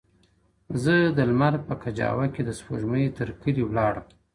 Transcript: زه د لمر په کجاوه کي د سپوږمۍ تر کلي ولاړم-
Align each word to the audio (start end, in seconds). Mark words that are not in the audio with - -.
زه 0.83 0.95
د 1.17 1.19
لمر 1.29 1.53
په 1.67 1.73
کجاوه 1.83 2.25
کي 2.33 2.41
د 2.45 2.49
سپوږمۍ 2.59 3.05
تر 3.17 3.29
کلي 3.41 3.63
ولاړم- 3.65 4.05